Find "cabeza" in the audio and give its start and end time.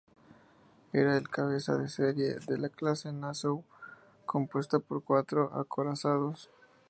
1.29-1.77